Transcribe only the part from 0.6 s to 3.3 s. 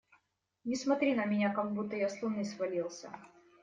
Не смотри на меня, как будто я с Луны свалился!